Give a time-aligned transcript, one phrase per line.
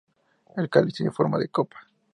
[0.57, 1.77] El cáliz tiene forma de copa.